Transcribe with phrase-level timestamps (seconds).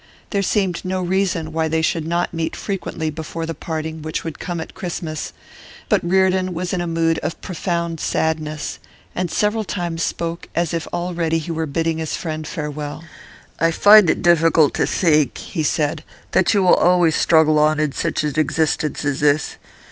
[0.31, 4.39] There seemed no reason why they should not meet frequently before the parting which would
[4.39, 5.31] come at Christmas;
[5.89, 8.79] but Reardon was in a mood of profound sadness,
[9.13, 13.03] and several times spoke as if already he were bidding his friend farewell.
[13.59, 17.91] 'I find it difficult to think,' he said, 'that you will always struggle on in
[17.91, 19.57] such an existence as this.